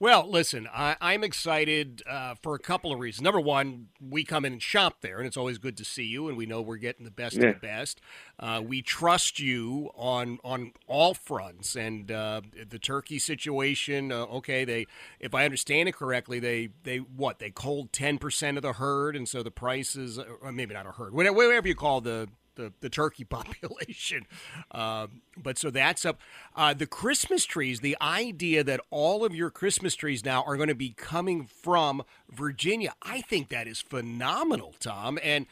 Well, 0.00 0.30
listen, 0.30 0.68
I, 0.72 0.96
I'm 1.00 1.24
excited 1.24 2.02
uh, 2.08 2.36
for 2.40 2.54
a 2.54 2.60
couple 2.60 2.92
of 2.92 3.00
reasons. 3.00 3.20
Number 3.22 3.40
one, 3.40 3.88
we 4.00 4.22
come 4.22 4.44
in 4.44 4.52
and 4.52 4.62
shop 4.62 5.00
there, 5.00 5.18
and 5.18 5.26
it's 5.26 5.36
always 5.36 5.58
good 5.58 5.76
to 5.78 5.84
see 5.84 6.04
you, 6.04 6.28
and 6.28 6.36
we 6.36 6.46
know 6.46 6.62
we're 6.62 6.76
getting 6.76 7.04
the 7.04 7.10
best 7.10 7.34
Yeah. 7.34 7.48
of 7.48 7.54
the 7.54 7.66
best. 7.66 8.00
Uh, 8.38 8.62
we 8.64 8.80
trust 8.80 9.40
you 9.40 9.90
on 9.96 10.38
on 10.44 10.72
all 10.86 11.14
fronts, 11.14 11.74
and 11.74 12.12
uh, 12.12 12.42
the 12.68 12.78
turkey 12.78 13.18
situation. 13.18 14.12
Uh, 14.12 14.22
okay, 14.26 14.64
they, 14.64 14.86
if 15.18 15.34
I 15.34 15.44
understand 15.44 15.88
it 15.88 15.96
correctly, 15.96 16.38
they 16.38 16.68
they 16.84 16.98
what 16.98 17.40
they 17.40 17.50
culled 17.50 17.92
ten 17.92 18.18
percent 18.18 18.56
of 18.56 18.62
the 18.62 18.74
herd, 18.74 19.16
and 19.16 19.28
so 19.28 19.42
the 19.42 19.50
prices, 19.50 20.16
or 20.40 20.52
maybe 20.52 20.74
not 20.74 20.86
a 20.86 20.92
herd, 20.92 21.12
whatever 21.12 21.66
you 21.66 21.74
call 21.74 22.00
the 22.00 22.28
the, 22.58 22.72
the 22.80 22.90
turkey 22.90 23.24
population. 23.38 24.26
Um, 24.70 25.22
but 25.36 25.56
so 25.56 25.70
that's 25.70 26.04
up. 26.04 26.20
Uh, 26.54 26.74
the 26.74 26.86
Christmas 26.86 27.46
trees, 27.46 27.80
the 27.80 27.96
idea 28.02 28.62
that 28.64 28.80
all 28.90 29.24
of 29.24 29.34
your 29.34 29.48
Christmas 29.48 29.94
trees 29.94 30.24
now 30.24 30.42
are 30.42 30.56
going 30.56 30.68
to 30.68 30.74
be 30.74 30.90
coming 30.90 31.46
from 31.46 32.02
Virginia, 32.30 32.92
I 33.00 33.22
think 33.22 33.48
that 33.48 33.66
is 33.66 33.80
phenomenal, 33.80 34.74
Tom. 34.78 35.18
And 35.22 35.46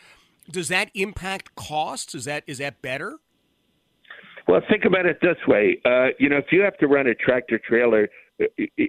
does 0.50 0.68
that 0.68 0.90
impact 0.94 1.54
costs? 1.54 2.14
Is 2.14 2.26
that 2.26 2.44
is 2.46 2.58
that 2.58 2.82
better? 2.82 3.18
Well, 4.46 4.60
think 4.70 4.84
about 4.84 5.06
it 5.06 5.18
this 5.20 5.38
way. 5.48 5.78
Uh, 5.84 6.08
you 6.20 6.28
know, 6.28 6.36
if 6.36 6.52
you 6.52 6.60
have 6.60 6.76
to 6.78 6.86
run 6.86 7.08
a 7.08 7.14
tractor 7.14 7.58
trailer, 7.58 8.08
uh, 8.40 8.44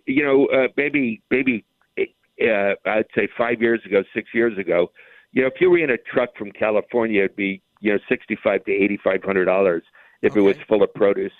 you 0.05 0.24
know, 0.24 0.45
uh, 0.47 0.67
maybe 0.75 1.21
maybe 1.31 1.65
uh, 2.00 2.74
I'd 2.86 3.05
say 3.15 3.27
five 3.38 3.62
years 3.62 3.81
ago, 3.86 4.03
six 4.13 4.29
years 4.33 4.57
ago, 4.57 4.91
you 5.31 5.41
know, 5.41 5.47
if 5.47 5.55
you 5.59 5.69
were 5.71 5.79
in 5.79 5.89
a 5.89 5.97
truck 5.97 6.29
from 6.38 6.51
California, 6.51 7.24
it'd 7.24 7.36
be 7.36 7.62
you 7.81 7.93
know 7.93 8.00
sixty-five 8.10 8.65
to 8.65 8.72
eighty-five 8.72 9.24
hundred 9.24 9.46
dollars 9.46 9.84
if 10.22 10.36
it 10.36 10.41
was 10.41 10.57
full 10.67 10.84
of 10.84 10.93
produce. 10.93 11.34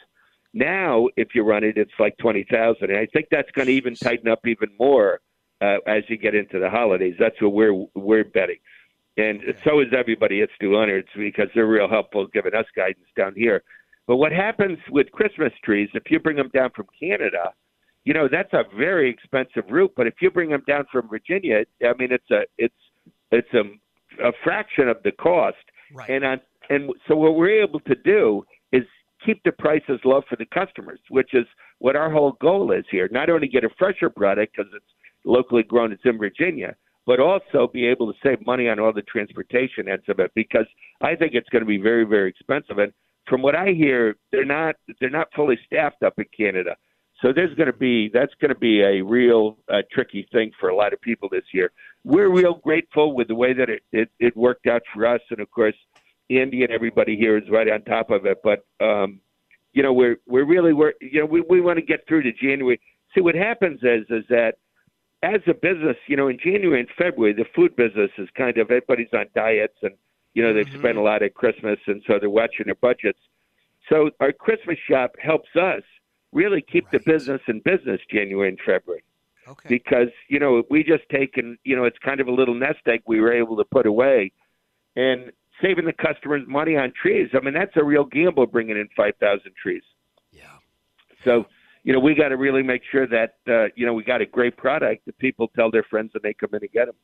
Now, 0.54 1.08
if 1.18 1.36
you 1.36 1.44
run 1.44 1.64
it, 1.64 1.78
it's 1.78 1.92
like 2.00 2.18
twenty 2.18 2.46
thousand, 2.50 2.90
and 2.90 3.00
I 3.00 3.08
think 3.08 3.28
that's 3.30 3.52
going 3.52 3.68
to 3.68 3.74
even 3.74 3.96
tighten 3.96 4.28
up 4.28 4.46
even 4.46 4.70
more 4.80 5.20
uh, 5.62 5.78
as 5.86 6.04
you 6.08 6.18
get 6.18 6.36
into 6.36 6.60
the 6.60 6.70
holidays. 6.70 7.16
That's 7.20 7.40
what 7.42 7.54
we're 7.54 7.86
we're 7.96 8.24
betting, 8.24 8.60
and 9.18 9.42
so 9.64 9.80
is 9.80 9.88
everybody 9.98 10.42
at 10.42 10.50
Stu 10.56 10.76
Leonard's 10.76 11.10
because 11.16 11.50
they're 11.54 11.68
real 11.68 11.90
helpful 11.90 12.28
giving 12.28 12.56
us 12.56 12.66
guidance 12.76 13.08
down 13.16 13.34
here. 13.36 13.64
But 14.08 14.18
what 14.18 14.32
happens 14.32 14.80
with 14.90 15.12
Christmas 15.12 15.52
trees, 15.64 15.90
if 15.94 16.04
you 16.10 16.20
bring 16.20 16.38
them 16.38 16.50
down 16.54 16.72
from 16.74 16.88
Canada, 16.98 17.52
you 18.06 18.14
know 18.14 18.30
that's 18.32 18.54
a 18.54 18.64
very 18.76 19.10
expensive 19.10 19.70
route. 19.70 19.92
But 19.98 20.08
if 20.08 20.16
you 20.22 20.32
bring 20.32 20.50
them 20.50 20.64
down 20.66 20.86
from 20.92 21.10
Virginia, 21.10 21.66
I 21.84 21.94
mean 22.00 22.12
it's 22.12 22.32
a 22.32 22.44
it's 22.58 22.74
it's 23.32 23.54
a, 23.54 23.64
a 24.26 24.32
fraction 24.44 24.88
of 24.88 24.98
the 25.04 25.12
cost. 25.12 25.58
Right. 25.94 26.10
And 26.10 26.26
on 26.26 26.42
and 26.70 26.92
so 27.08 27.16
what 27.16 27.36
we're 27.36 27.64
able 27.64 27.80
to 27.82 27.96
do 27.96 28.44
is 28.72 28.84
keep 29.26 29.42
the 29.44 29.52
prices 29.52 30.00
low 30.04 30.22
for 30.30 30.36
the 30.36 30.46
customers, 30.46 31.00
which 31.10 31.34
is 31.34 31.46
what 31.80 31.96
our 31.96 32.12
whole 32.12 32.34
goal 32.42 32.72
is 32.72 32.84
here. 32.92 33.08
Not 33.12 33.30
only 33.30 33.48
get 33.48 33.64
a 33.64 33.70
fresher 33.78 34.10
product 34.10 34.56
because 34.56 34.72
it's 34.76 34.86
locally 35.24 35.64
grown, 35.64 35.92
it's 35.92 36.02
in 36.06 36.18
Virginia, 36.18 36.76
but 37.06 37.20
also 37.20 37.70
be 37.72 37.86
able 37.86 38.12
to 38.12 38.20
save 38.22 38.46
money 38.46 38.68
on 38.68 38.80
all 38.80 38.92
the 38.94 39.02
transportation 39.04 39.88
ends 39.88 40.06
of 40.10 40.20
it 40.20 40.32
because 40.36 40.66
I 41.02 41.16
think 41.16 41.34
it's 41.34 41.50
going 41.50 41.64
to 41.64 41.68
be 41.68 41.78
very 41.78 42.04
very 42.04 42.30
expensive. 42.30 42.80
And 42.80 42.92
from 43.28 43.42
what 43.42 43.56
I 43.56 43.70
hear, 43.72 44.16
they're 44.32 44.46
not 44.46 44.76
they're 45.00 45.10
not 45.10 45.28
fully 45.36 45.58
staffed 45.66 46.04
up 46.04 46.14
in 46.18 46.26
Canada. 46.36 46.76
So 47.22 47.34
there's 47.34 47.56
going 47.56 47.68
to 47.68 47.78
be 47.78 48.10
that's 48.14 48.34
going 48.40 48.54
to 48.54 48.60
be 48.60 48.82
a 48.82 49.02
real 49.02 49.58
uh, 49.72 49.82
tricky 49.92 50.28
thing 50.32 50.52
for 50.60 50.70
a 50.70 50.76
lot 50.76 50.94
of 50.94 51.02
people 51.02 51.30
this 51.32 51.46
year. 51.52 51.72
We're 52.04 52.30
real 52.30 52.56
grateful 52.56 53.16
with 53.16 53.28
the 53.28 53.36
way 53.36 53.54
that 53.54 53.70
it, 53.70 53.84
it 53.92 54.10
it 54.20 54.38
worked 54.38 54.68
out 54.68 54.84
for 54.94 55.06
us, 55.08 55.22
and 55.32 55.40
of 55.40 55.50
course, 55.50 55.76
Andy 56.30 56.64
and 56.64 56.72
everybody 56.72 57.18
here 57.18 57.38
is 57.38 57.50
right 57.50 57.70
on 57.70 57.82
top 57.84 58.12
of 58.12 58.26
it. 58.26 58.38
But 58.44 58.66
um, 58.86 59.20
you 59.74 59.82
know, 59.82 59.94
we're 59.94 60.18
we're 60.28 60.46
really 60.46 60.74
we're 60.74 60.94
you 61.02 61.22
know 61.22 61.26
we 61.26 61.42
we 61.42 61.60
want 61.60 61.78
to 61.80 61.86
get 61.86 62.08
through 62.08 62.24
to 62.24 62.32
January. 62.34 62.80
See 63.16 63.22
what 63.22 63.36
happens 63.36 63.80
is 63.82 64.06
is 64.10 64.26
that 64.30 64.56
as 65.24 65.42
a 65.48 65.54
business, 65.56 65.98
you 66.08 66.16
know, 66.16 66.28
in 66.28 66.38
January 66.38 66.80
and 66.80 66.90
February, 66.98 67.34
the 67.34 67.46
food 67.56 67.76
business 67.76 68.12
is 68.20 68.30
kind 68.38 68.58
of 68.60 68.70
everybody's 68.70 69.14
on 69.14 69.26
diets 69.34 69.78
and 69.82 69.96
you 70.36 70.44
know 70.44 70.54
they've 70.54 70.68
mm-hmm. 70.68 70.80
spent 70.80 70.98
a 71.00 71.02
lot 71.02 71.24
at 71.24 71.34
Christmas 71.34 71.80
and 71.88 72.04
so 72.06 72.20
they're 72.20 72.30
watching 72.30 72.68
their 72.68 72.76
budgets. 72.76 73.20
So 73.90 74.12
our 74.20 74.32
Christmas 74.32 74.78
shop 74.88 75.16
helps 75.20 75.50
us 75.56 75.82
really 76.38 76.62
keep 76.62 76.86
right. 76.86 77.04
the 77.04 77.12
business 77.12 77.42
in 77.48 77.60
business 77.66 78.00
January 78.10 78.50
and 78.50 78.60
February. 78.60 79.04
Okay. 79.48 79.70
Because 79.70 80.10
you 80.30 80.40
know 80.40 80.64
we 80.70 80.84
just 80.84 81.04
taken 81.10 81.58
you 81.64 81.76
know 81.76 81.86
it's 81.86 81.98
kind 82.00 82.20
of 82.20 82.28
a 82.28 82.32
little 82.32 82.54
nest 82.54 82.80
egg 82.86 83.02
we 83.08 83.20
were 83.20 83.34
able 83.34 83.58
to 83.58 83.66
put 83.66 83.86
away, 83.86 84.32
and 84.96 85.32
saving 85.62 85.86
the 85.86 85.94
customers 85.94 86.44
money 86.48 86.76
on 86.76 86.94
trees. 87.02 87.30
I 87.34 87.40
mean 87.44 87.54
that's 87.54 87.76
a 87.76 87.84
real 87.84 88.04
gamble 88.04 88.46
bringing 88.46 88.78
in 88.78 88.88
five 88.96 89.14
thousand 89.20 89.54
trees. 89.62 89.84
Yeah. 90.32 90.44
So 91.24 91.46
you 91.84 91.94
know 91.94 92.00
we 92.00 92.14
got 92.14 92.30
to 92.30 92.38
really 92.38 92.64
make 92.64 92.82
sure 92.92 93.08
that 93.08 93.36
uh, 93.48 93.68
you 93.76 93.86
know 93.86 93.94
we 93.94 94.04
got 94.04 94.22
a 94.22 94.26
great 94.26 94.58
product 94.58 95.06
that 95.06 95.18
people 95.18 95.50
tell 95.56 95.72
their 95.72 95.84
friends 95.84 96.12
and 96.14 96.22
they 96.24 96.34
come 96.34 96.50
in 96.54 96.62
and 96.62 96.72
get 96.72 96.86
them. 96.86 96.96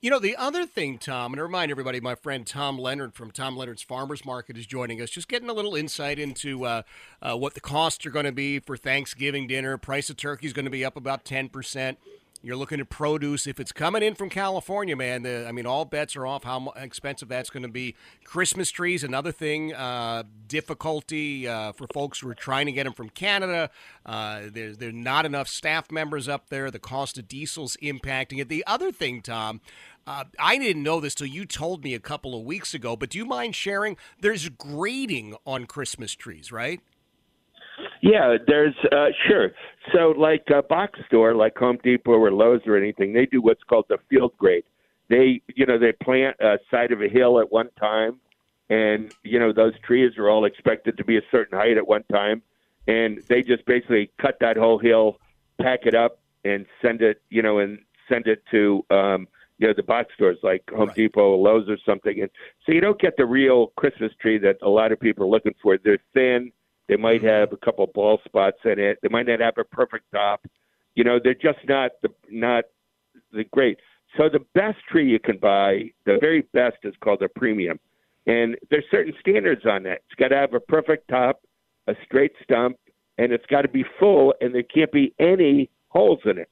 You 0.00 0.10
know, 0.10 0.20
the 0.20 0.36
other 0.36 0.64
thing, 0.64 0.98
Tom, 0.98 1.32
and 1.32 1.38
to 1.38 1.42
remind 1.42 1.72
everybody, 1.72 1.98
my 1.98 2.14
friend 2.14 2.46
Tom 2.46 2.78
Leonard 2.78 3.14
from 3.14 3.32
Tom 3.32 3.56
Leonard's 3.56 3.82
Farmers 3.82 4.24
Market 4.24 4.56
is 4.56 4.64
joining 4.64 5.02
us, 5.02 5.10
just 5.10 5.26
getting 5.26 5.48
a 5.48 5.52
little 5.52 5.74
insight 5.74 6.20
into 6.20 6.64
uh, 6.64 6.82
uh, 7.20 7.36
what 7.36 7.54
the 7.54 7.60
costs 7.60 8.06
are 8.06 8.10
going 8.10 8.24
to 8.24 8.30
be 8.30 8.60
for 8.60 8.76
Thanksgiving 8.76 9.48
dinner. 9.48 9.76
Price 9.76 10.08
of 10.08 10.16
turkey 10.16 10.46
is 10.46 10.52
going 10.52 10.66
to 10.66 10.70
be 10.70 10.84
up 10.84 10.96
about 10.96 11.24
10%. 11.24 11.96
You're 12.40 12.56
looking 12.56 12.78
at 12.78 12.88
produce. 12.88 13.48
If 13.48 13.58
it's 13.58 13.72
coming 13.72 14.02
in 14.02 14.14
from 14.14 14.30
California, 14.30 14.94
man, 14.94 15.22
the, 15.22 15.46
I 15.48 15.52
mean, 15.52 15.66
all 15.66 15.84
bets 15.84 16.14
are 16.14 16.24
off 16.24 16.44
how 16.44 16.72
expensive 16.76 17.28
that's 17.28 17.50
going 17.50 17.64
to 17.64 17.68
be. 17.68 17.96
Christmas 18.24 18.70
trees, 18.70 19.02
another 19.02 19.32
thing, 19.32 19.74
uh, 19.74 20.22
difficulty 20.46 21.48
uh, 21.48 21.72
for 21.72 21.88
folks 21.92 22.20
who 22.20 22.28
are 22.28 22.34
trying 22.34 22.66
to 22.66 22.72
get 22.72 22.84
them 22.84 22.92
from 22.92 23.08
Canada. 23.08 23.70
Uh, 24.06 24.42
there's 24.52 24.78
there's 24.78 24.94
not 24.94 25.26
enough 25.26 25.48
staff 25.48 25.90
members 25.90 26.28
up 26.28 26.48
there. 26.48 26.70
The 26.70 26.78
cost 26.78 27.18
of 27.18 27.26
diesel's 27.26 27.76
impacting 27.82 28.40
it. 28.40 28.48
The 28.48 28.64
other 28.68 28.92
thing, 28.92 29.20
Tom, 29.20 29.60
uh, 30.06 30.24
I 30.38 30.58
didn't 30.58 30.84
know 30.84 31.00
this 31.00 31.16
till 31.16 31.26
you 31.26 31.44
told 31.44 31.82
me 31.82 31.92
a 31.92 32.00
couple 32.00 32.38
of 32.38 32.44
weeks 32.44 32.72
ago, 32.72 32.94
but 32.94 33.10
do 33.10 33.18
you 33.18 33.26
mind 33.26 33.56
sharing? 33.56 33.96
There's 34.20 34.48
grading 34.48 35.34
on 35.44 35.66
Christmas 35.66 36.14
trees, 36.14 36.52
right? 36.52 36.80
Yeah, 38.02 38.36
there's 38.46 38.74
uh, 38.92 39.08
sure. 39.26 39.50
So, 39.92 40.14
like 40.16 40.44
a 40.54 40.62
box 40.62 40.98
store, 41.06 41.34
like 41.34 41.56
Home 41.58 41.78
Depot 41.82 42.12
or 42.12 42.30
Lowe's 42.30 42.60
or 42.66 42.76
anything, 42.76 43.12
they 43.12 43.26
do 43.26 43.40
what's 43.42 43.62
called 43.64 43.86
the 43.88 43.98
field 44.08 44.36
grade. 44.38 44.64
They, 45.08 45.40
you 45.54 45.66
know, 45.66 45.78
they 45.78 45.92
plant 45.92 46.36
a 46.40 46.58
side 46.70 46.92
of 46.92 47.00
a 47.02 47.08
hill 47.08 47.40
at 47.40 47.50
one 47.50 47.70
time, 47.78 48.20
and 48.68 49.12
you 49.24 49.38
know 49.38 49.52
those 49.52 49.72
trees 49.80 50.12
are 50.18 50.28
all 50.28 50.44
expected 50.44 50.96
to 50.98 51.04
be 51.04 51.16
a 51.16 51.22
certain 51.30 51.58
height 51.58 51.76
at 51.76 51.86
one 51.86 52.04
time, 52.12 52.42
and 52.86 53.22
they 53.28 53.42
just 53.42 53.64
basically 53.66 54.10
cut 54.20 54.36
that 54.40 54.56
whole 54.56 54.78
hill, 54.78 55.18
pack 55.60 55.80
it 55.86 55.94
up, 55.94 56.20
and 56.44 56.66
send 56.82 57.02
it, 57.02 57.22
you 57.30 57.42
know, 57.42 57.58
and 57.58 57.78
send 58.08 58.26
it 58.26 58.42
to. 58.50 58.84
um 58.90 59.28
you 59.60 59.66
know 59.66 59.74
the 59.76 59.82
box 59.82 60.14
stores 60.14 60.38
like 60.44 60.62
Home 60.70 60.86
right. 60.86 60.96
Depot 60.96 61.32
or 61.32 61.36
Lowe's 61.36 61.68
or 61.68 61.78
something, 61.84 62.20
and 62.20 62.30
so 62.64 62.72
you 62.72 62.80
don't 62.80 63.00
get 63.00 63.16
the 63.16 63.26
real 63.26 63.72
Christmas 63.76 64.12
tree 64.20 64.38
that 64.38 64.56
a 64.62 64.68
lot 64.68 64.92
of 64.92 65.00
people 65.00 65.24
are 65.24 65.28
looking 65.28 65.54
for. 65.60 65.76
They're 65.76 65.98
thin, 66.14 66.52
they 66.88 66.96
might 66.96 67.18
mm-hmm. 67.18 67.26
have 67.26 67.52
a 67.52 67.56
couple 67.56 67.84
of 67.84 67.92
ball 67.92 68.20
spots 68.24 68.58
in 68.64 68.78
it. 68.78 68.98
They 69.02 69.08
might 69.08 69.26
not 69.26 69.40
have 69.40 69.58
a 69.58 69.64
perfect 69.64 70.06
top. 70.12 70.44
You 70.94 71.04
know, 71.04 71.18
they're 71.22 71.34
just 71.34 71.58
not 71.68 71.92
the 72.02 72.08
not 72.30 72.64
the 73.32 73.44
great. 73.52 73.78
So 74.16 74.28
the 74.28 74.44
best 74.54 74.78
tree 74.90 75.08
you 75.08 75.20
can 75.20 75.36
buy, 75.36 75.90
the 76.06 76.16
very 76.20 76.42
best, 76.54 76.78
is 76.82 76.94
called 77.02 77.22
a 77.22 77.28
premium, 77.28 77.78
and 78.26 78.56
there's 78.70 78.84
certain 78.90 79.12
standards 79.20 79.66
on 79.66 79.82
that. 79.84 80.00
It's 80.06 80.18
got 80.18 80.28
to 80.28 80.36
have 80.36 80.54
a 80.54 80.60
perfect 80.60 81.08
top, 81.08 81.42
a 81.86 81.94
straight 82.04 82.32
stump, 82.42 82.78
and 83.18 83.32
it's 83.32 83.46
got 83.46 83.62
to 83.62 83.68
be 83.68 83.84
full, 84.00 84.34
and 84.40 84.54
there 84.54 84.62
can't 84.62 84.90
be 84.90 85.14
any 85.18 85.70
holes 85.88 86.20
in 86.24 86.38
it. 86.38 86.48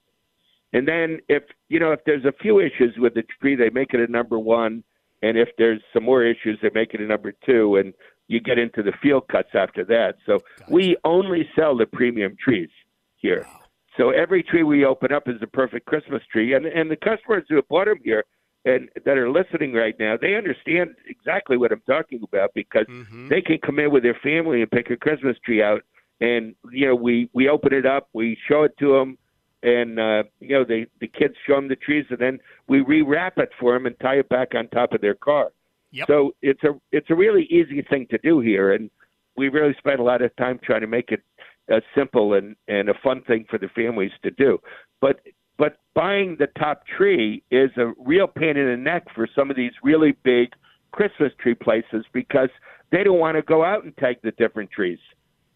And 0.73 0.87
then 0.87 1.21
if 1.29 1.45
you 1.69 1.81
know 1.81 1.93
if 1.93 2.01
there's 2.05 2.25
a 2.25 2.33
few 2.41 2.61
issues 2.61 2.95
with 2.99 3.15
the 3.15 3.25
tree, 3.41 3.57
they 3.57 3.71
make 3.71 3.95
it 3.95 4.07
a 4.07 4.13
number 4.13 4.39
one, 4.39 4.85
and 5.23 5.39
if 5.39 5.49
there's 5.57 5.81
some 5.95 6.05
more 6.05 6.23
issues, 6.23 6.59
they 6.63 6.71
make 6.75 6.93
it 6.93 7.01
a 7.01 7.07
number 7.07 7.33
two. 7.45 7.77
And 7.77 7.95
you 8.29 8.41
get 8.41 8.59
into 8.59 8.83
the 8.83 8.93
field 9.03 9.29
cuts 9.29 9.51
after 9.55 9.85
that. 9.85 10.17
So 10.27 10.41
gotcha. 10.59 10.73
we 10.73 10.97
only 11.05 11.49
sell 11.55 11.77
the 11.77 11.87
premium 11.87 12.37
trees 12.43 12.71
here. 13.17 13.47
Wow. 13.47 13.61
So 13.97 14.11
every 14.11 14.43
tree 14.43 14.63
we 14.63 14.85
open 14.85 15.13
up 15.13 15.29
is 15.29 15.37
a 15.43 15.47
perfect 15.47 15.87
Christmas 15.87 16.23
tree, 16.31 16.55
and 16.55 16.67
and 16.67 16.91
the 16.91 16.97
customers 16.97 17.45
who 17.49 17.57
have 17.57 17.69
bought 17.69 17.87
them 17.87 17.99
here 18.05 18.25
and 18.67 18.89
that 19.05 19.17
are 19.17 19.31
listening 19.31 19.73
right 19.73 19.95
now, 19.99 20.17
they 20.21 20.35
understand 20.35 20.97
exactly 21.09 21.57
what 21.57 21.71
I'm 21.71 21.83
talking 21.87 22.21
about 22.23 22.51
because 22.53 22.85
mm-hmm. 22.91 23.29
they 23.29 23.41
can 23.41 23.59
come 23.65 23.79
in 23.79 23.93
with 23.93 24.03
their 24.03 24.19
family 24.23 24.61
and 24.61 24.71
pick 24.71 24.91
a 24.91 24.97
Christmas 24.97 25.37
tree 25.45 25.63
out, 25.63 25.83
and 26.21 26.55
you 26.73 26.87
know 26.89 26.95
we 26.95 27.31
we 27.33 27.49
open 27.49 27.73
it 27.73 27.87
up, 27.87 28.09
we 28.13 28.37
show 28.49 28.65
it 28.65 28.77
to 28.81 28.93
them, 28.93 29.19
and 29.63 30.01
uh, 30.01 30.25
you 30.41 30.59
know 30.59 30.65
the 30.65 30.87
the 31.01 31.07
kids 31.07 31.35
show 31.47 31.55
them 31.55 31.69
the 31.69 31.77
trees, 31.77 32.07
and 32.11 32.19
then 32.19 32.39
we 32.67 32.83
rewrap 32.83 33.39
it 33.39 33.51
for 33.59 33.73
them 33.73 33.87
and 33.87 33.99
tie 34.01 34.19
it 34.19 34.29
back 34.29 34.55
on 34.55 34.69
top 34.69 34.93
of 34.93 35.01
their 35.01 35.15
car. 35.15 35.53
Yep. 35.97 36.09
So 36.09 36.35
it's 36.43 36.63
a 36.63 36.79
it's 36.93 37.09
a 37.09 37.15
really 37.15 37.45
easy 37.45 37.81
thing 37.81 38.07
to 38.11 38.19
do 38.19 38.41
here, 38.41 38.75
and 38.75 38.91
we 39.35 39.49
really 39.49 39.75
spent 39.79 39.99
a 39.99 40.03
lot 40.03 40.21
of 40.21 40.35
time 40.37 40.61
trying 40.63 40.83
to 40.83 40.87
make 40.87 41.11
it 41.11 41.23
a 41.71 41.81
simple 41.97 42.35
and 42.35 42.55
and 42.69 42.91
a 42.91 42.95
fun 43.03 43.23
thing 43.23 43.47
for 43.49 43.59
the 43.59 43.69
families 43.69 44.13
to 44.23 44.31
do. 44.31 44.59
But 45.01 45.21
but 45.57 45.79
buying 45.95 46.37
the 46.39 46.49
top 46.59 46.83
tree 46.87 47.43
is 47.51 47.71
a 47.79 47.95
real 47.99 48.27
pain 48.27 48.59
in 48.59 48.69
the 48.69 48.77
neck 48.77 49.05
for 49.15 49.27
some 49.35 49.49
of 49.49 49.57
these 49.57 49.73
really 49.83 50.15
big 50.23 50.51
Christmas 50.93 51.33
tree 51.41 51.55
places 51.55 52.05
because 52.13 52.51
they 52.93 53.03
don't 53.03 53.19
want 53.19 53.37
to 53.37 53.43
go 53.43 53.65
out 53.65 53.85
and 53.85 53.97
take 53.97 54.21
the 54.21 54.33
different 54.33 54.71
trees. 54.71 54.99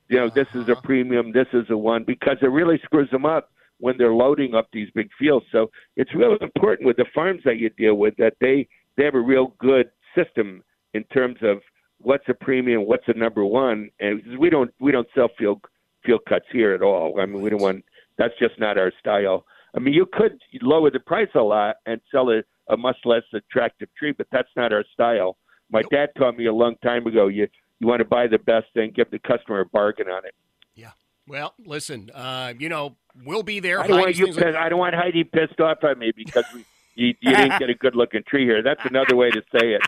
You 0.09 0.16
know, 0.20 0.30
this 0.30 0.49
is 0.54 0.68
a 0.68 0.73
uh-huh. 0.73 0.80
premium, 0.85 1.32
this 1.32 1.49
is 1.52 1.66
a 1.68 1.76
one, 1.76 2.04
because 2.04 2.38
it 2.40 2.47
really 2.47 2.80
screws 2.82 3.11
them 3.11 3.26
up 3.26 3.52
when 3.78 3.97
they're 3.99 4.14
loading 4.14 4.54
up 4.54 4.68
these 4.73 4.88
big 4.94 5.11
fields. 5.18 5.44
So 5.52 5.70
it's 5.97 6.14
really 6.14 6.38
important 6.40 6.87
with 6.87 6.97
the 6.97 7.06
farms 7.14 7.42
that 7.44 7.59
you 7.59 7.68
deal 7.70 7.94
with 7.94 8.16
that 8.16 8.35
they 8.40 8.66
they 8.97 9.04
have 9.04 9.14
a 9.14 9.20
real 9.20 9.54
good 9.59 9.90
system 10.14 10.62
in 10.95 11.05
terms 11.05 11.37
of 11.43 11.59
what's 11.99 12.25
a 12.29 12.35
premium, 12.35 12.87
what's 12.87 13.05
a 13.09 13.14
number 13.17 13.45
one, 13.45 13.90
and 14.00 14.23
we 14.38 14.50
don't 14.50 14.73
we 14.81 14.93
don't 14.93 15.09
sell 15.14 15.29
field 15.38 15.61
field 16.05 16.21
cuts 16.29 16.47
here 16.52 16.73
at 16.73 16.83
all. 16.83 17.21
I 17.21 17.26
mean, 17.26 17.43
we 17.43 17.50
don't 17.50 17.62
want 17.62 17.85
that's 18.19 18.35
just 18.38 18.59
not 18.59 18.79
our 18.79 18.93
style. 19.00 19.45
I 19.75 19.79
mean, 19.79 19.95
you 19.95 20.07
could 20.12 20.40
lower 20.62 20.90
the 20.90 21.00
price 21.00 21.29
a 21.35 21.40
lot 21.40 21.76
and 21.87 22.00
sell 22.11 22.31
a, 22.31 22.43
a 22.73 22.76
much 22.76 22.97
less 23.05 23.23
attractive 23.33 23.88
tree, 23.97 24.12
but 24.12 24.26
that's 24.33 24.49
not 24.57 24.73
our 24.73 24.85
style. 24.93 25.37
My 25.71 25.81
nope. 25.83 25.90
dad 25.93 26.09
taught 26.19 26.37
me 26.37 26.47
a 26.47 26.52
long 26.52 26.76
time 26.83 27.07
ago. 27.07 27.29
You 27.29 27.49
you 27.79 27.87
want 27.87 28.00
to 28.00 28.05
buy 28.05 28.26
the 28.26 28.38
best 28.38 28.67
thing, 28.75 28.93
give 28.95 29.11
the 29.11 29.19
customer 29.19 29.61
a 29.61 29.67
bargain 29.67 30.09
on 30.09 30.25
it. 30.26 30.35
Yeah. 30.75 30.90
Well, 31.26 31.55
listen, 31.64 32.11
uh, 32.14 32.52
you 32.59 32.69
know, 32.69 32.97
we'll 33.25 33.43
be 33.43 33.61
there. 33.61 33.81
I 33.81 33.87
don't, 33.87 34.00
want 34.00 34.17
you 34.17 34.26
pissed, 34.26 34.40
like- 34.40 34.55
I 34.55 34.69
don't 34.69 34.79
want 34.79 34.95
Heidi 34.95 35.25
pissed 35.25 35.61
off 35.61 35.83
at 35.85 35.97
me 35.97 36.12
because 36.14 36.45
we 36.52 36.64
you, 36.97 37.14
you 37.21 37.35
didn't 37.35 37.59
get 37.59 37.71
a 37.71 37.75
good 37.75 37.97
looking 37.97 38.23
tree 38.26 38.45
here. 38.45 38.62
That's 38.62 38.85
another 38.85 39.17
way 39.17 39.31
to 39.31 39.40
say 39.52 39.73
it. 39.75 39.83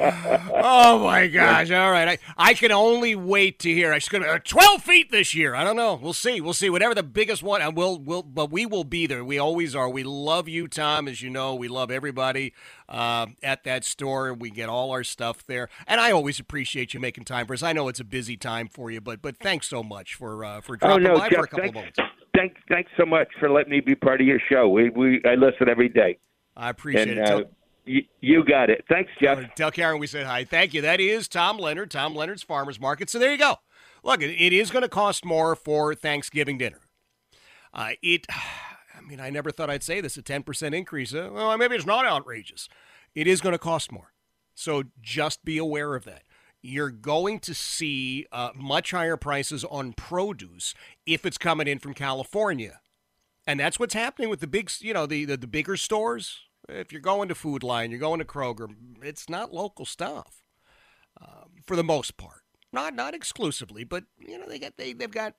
Oh 0.00 0.98
my 1.00 1.26
gosh! 1.26 1.70
All 1.70 1.90
right, 1.90 2.08
I, 2.08 2.18
I 2.36 2.54
can 2.54 2.72
only 2.72 3.14
wait 3.14 3.58
to 3.60 3.72
hear. 3.72 3.98
Going 4.08 4.22
to 4.22 4.30
uh, 4.30 4.38
twelve 4.44 4.82
feet 4.82 5.10
this 5.10 5.34
year. 5.34 5.54
I 5.54 5.64
don't 5.64 5.76
know. 5.76 5.98
We'll 6.00 6.12
see. 6.12 6.40
We'll 6.40 6.52
see. 6.52 6.70
Whatever 6.70 6.94
the 6.94 7.02
biggest 7.02 7.42
one, 7.42 7.60
and 7.62 7.76
we'll 7.76 7.98
we'll. 7.98 8.22
But 8.22 8.50
we 8.50 8.64
will 8.64 8.84
be 8.84 9.06
there. 9.06 9.24
We 9.24 9.38
always 9.38 9.74
are. 9.74 9.88
We 9.88 10.04
love 10.04 10.48
you, 10.48 10.68
Tom. 10.68 11.08
As 11.08 11.20
you 11.20 11.30
know, 11.30 11.54
we 11.54 11.68
love 11.68 11.90
everybody 11.90 12.54
uh, 12.88 13.26
at 13.42 13.64
that 13.64 13.84
store. 13.84 14.32
We 14.32 14.50
get 14.50 14.68
all 14.68 14.90
our 14.92 15.04
stuff 15.04 15.44
there, 15.46 15.68
and 15.86 16.00
I 16.00 16.12
always 16.12 16.38
appreciate 16.38 16.94
you 16.94 17.00
making 17.00 17.24
time 17.24 17.46
for 17.46 17.54
us. 17.54 17.62
I 17.62 17.72
know 17.72 17.88
it's 17.88 18.00
a 18.00 18.04
busy 18.04 18.36
time 18.36 18.68
for 18.68 18.90
you, 18.90 19.00
but 19.00 19.20
but 19.20 19.36
thanks 19.38 19.68
so 19.68 19.82
much 19.82 20.14
for 20.14 20.44
uh, 20.44 20.60
for 20.60 20.76
dropping 20.76 21.06
oh, 21.06 21.14
no, 21.14 21.18
by 21.18 21.28
Jeff, 21.28 21.38
for 21.38 21.44
a 21.44 21.48
couple 21.48 21.64
thanks, 21.64 21.74
moments. 21.74 21.98
Thanks, 22.36 22.60
thanks 22.68 22.90
so 22.96 23.04
much 23.04 23.28
for 23.40 23.50
letting 23.50 23.72
me 23.72 23.80
be 23.80 23.94
part 23.94 24.20
of 24.20 24.26
your 24.26 24.40
show. 24.50 24.68
We 24.68 24.90
we 24.90 25.20
I 25.24 25.34
listen 25.34 25.68
every 25.68 25.88
day. 25.88 26.18
I 26.56 26.70
appreciate 26.70 27.08
and, 27.08 27.18
it. 27.18 27.28
Uh, 27.28 27.44
you, 28.20 28.44
got 28.44 28.70
it. 28.70 28.84
Thanks, 28.88 29.10
Jeff. 29.20 29.54
Tell 29.54 29.70
Karen 29.70 29.98
we 29.98 30.06
said 30.06 30.26
hi. 30.26 30.44
Thank 30.44 30.74
you. 30.74 30.82
That 30.82 31.00
is 31.00 31.28
Tom 31.28 31.58
Leonard, 31.58 31.90
Tom 31.90 32.14
Leonard's 32.14 32.42
Farmers 32.42 32.80
Market. 32.80 33.10
So 33.10 33.18
there 33.18 33.32
you 33.32 33.38
go. 33.38 33.56
Look, 34.02 34.22
it 34.22 34.52
is 34.52 34.70
going 34.70 34.82
to 34.82 34.88
cost 34.88 35.24
more 35.24 35.54
for 35.56 35.94
Thanksgiving 35.94 36.58
dinner. 36.58 36.80
Uh, 37.72 37.90
it, 38.02 38.26
I 38.96 39.00
mean, 39.00 39.20
I 39.20 39.30
never 39.30 39.50
thought 39.50 39.70
I'd 39.70 39.82
say 39.82 40.00
this 40.00 40.16
a 40.16 40.22
10% 40.22 40.74
increase. 40.74 41.14
Uh, 41.14 41.30
well, 41.32 41.56
maybe 41.56 41.76
it's 41.76 41.86
not 41.86 42.04
outrageous. 42.04 42.68
It 43.14 43.26
is 43.26 43.40
going 43.40 43.52
to 43.54 43.58
cost 43.58 43.90
more. 43.90 44.12
So 44.54 44.84
just 45.00 45.44
be 45.44 45.58
aware 45.58 45.94
of 45.94 46.04
that. 46.04 46.24
You're 46.60 46.90
going 46.90 47.38
to 47.40 47.54
see 47.54 48.26
uh, 48.32 48.50
much 48.54 48.90
higher 48.90 49.16
prices 49.16 49.64
on 49.64 49.92
produce 49.92 50.74
if 51.06 51.24
it's 51.24 51.38
coming 51.38 51.68
in 51.68 51.78
from 51.78 51.94
California. 51.94 52.80
And 53.46 53.58
that's 53.60 53.78
what's 53.78 53.94
happening 53.94 54.28
with 54.28 54.40
the 54.40 54.46
big, 54.46 54.70
you 54.80 54.92
know, 54.92 55.06
the, 55.06 55.24
the, 55.24 55.36
the 55.36 55.46
bigger 55.46 55.76
stores 55.76 56.40
if 56.68 56.92
you're 56.92 57.00
going 57.00 57.28
to 57.28 57.34
Food 57.34 57.62
Lion, 57.62 57.90
you're 57.90 58.00
going 58.00 58.18
to 58.18 58.24
Kroger, 58.24 58.68
it's 59.02 59.28
not 59.28 59.52
local 59.52 59.84
stuff 59.84 60.42
um, 61.20 61.50
for 61.64 61.76
the 61.76 61.84
most 61.84 62.16
part. 62.16 62.42
not 62.72 62.94
not 62.94 63.14
exclusively, 63.14 63.84
but 63.84 64.04
you 64.18 64.38
know 64.38 64.46
they 64.46 64.58
got 64.58 64.76
they 64.76 64.92
they've 64.92 65.10
got 65.10 65.34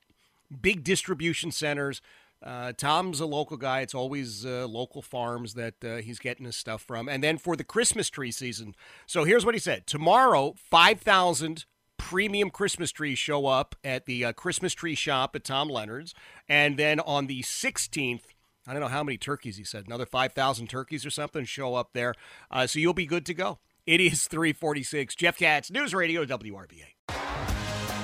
big 0.61 0.83
distribution 0.83 1.51
centers. 1.51 2.01
Uh, 2.41 2.71
Tom's 2.71 3.19
a 3.19 3.25
local 3.25 3.57
guy. 3.57 3.81
It's 3.81 3.93
always 3.93 4.45
uh, 4.45 4.65
local 4.65 5.01
farms 5.01 5.55
that 5.55 5.83
uh, 5.83 5.97
he's 5.97 6.19
getting 6.19 6.45
his 6.45 6.55
stuff 6.55 6.81
from. 6.81 7.09
And 7.09 7.21
then 7.21 7.37
for 7.37 7.57
the 7.57 7.65
Christmas 7.65 8.09
tree 8.09 8.31
season, 8.31 8.75
so 9.05 9.25
here's 9.25 9.45
what 9.45 9.55
he 9.55 9.59
said: 9.59 9.85
tomorrow, 9.85 10.55
five 10.57 11.01
thousand 11.01 11.65
premium 11.97 12.49
Christmas 12.49 12.91
trees 12.91 13.19
show 13.19 13.45
up 13.45 13.75
at 13.83 14.05
the 14.05 14.23
uh, 14.25 14.33
Christmas 14.33 14.73
tree 14.73 14.95
shop 14.95 15.35
at 15.35 15.43
Tom 15.43 15.67
Leonard's, 15.67 16.13
and 16.47 16.77
then 16.77 16.99
on 17.01 17.27
the 17.27 17.41
16th. 17.43 18.21
I 18.69 18.73
don't 18.73 18.83
know 18.83 18.87
how 18.87 19.03
many 19.03 19.17
turkeys 19.17 19.57
he 19.57 19.63
said. 19.63 19.87
Another 19.87 20.05
5,000 20.05 20.67
turkeys 20.67 21.03
or 21.03 21.09
something 21.09 21.43
show 21.43 21.73
up 21.73 21.89
there. 21.93 22.13
Uh, 22.51 22.67
so 22.67 22.77
you'll 22.77 22.93
be 22.93 23.07
good 23.07 23.25
to 23.25 23.33
go. 23.33 23.57
It 23.87 23.99
is 23.99 24.27
346. 24.27 25.15
Jeff 25.15 25.39
Katz, 25.39 25.71
News 25.71 25.91
Radio 25.95 26.23
WRVA. 26.23 26.93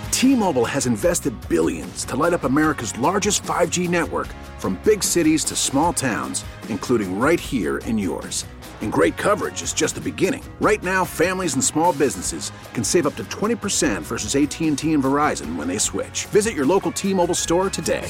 T-Mobile 0.10 0.66
has 0.66 0.88
invested 0.88 1.34
billions 1.48 2.04
to 2.06 2.16
light 2.16 2.34
up 2.34 2.46
America's 2.46 2.98
largest 2.98 3.44
5G 3.44 3.88
network 3.88 4.26
from 4.58 4.82
big 4.84 5.04
cities 5.04 5.44
to 5.44 5.56
small 5.56 5.94
towns, 5.94 6.44
including 6.70 7.20
right 7.20 7.40
here 7.40 7.78
in 7.80 8.00
yours. 8.00 8.44
And 8.82 8.92
great 8.92 9.18
coverage 9.18 9.62
is 9.62 9.72
just 9.72 9.94
the 9.94 10.02
beginning. 10.02 10.44
Right 10.60 10.82
now, 10.82 11.06
families 11.06 11.54
and 11.54 11.64
small 11.64 11.94
businesses 11.94 12.52
can 12.74 12.84
save 12.84 13.06
up 13.06 13.16
to 13.18 13.24
20% 13.26 14.02
versus 14.02 14.36
AT&T 14.36 14.94
and 14.94 15.04
Verizon 15.04 15.58
when 15.58 15.68
they 15.68 15.78
switch. 15.78 16.26
Visit 16.28 16.56
your 16.56 16.66
local 16.66 16.92
T-Mobile 16.92 17.36
store 17.36 17.70
today. 17.70 18.10